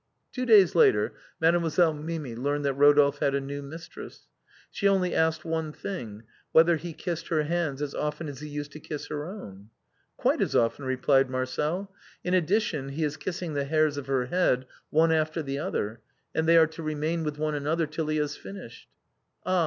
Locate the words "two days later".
0.31-1.13